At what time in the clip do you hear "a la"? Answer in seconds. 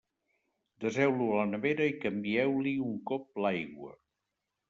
1.33-1.43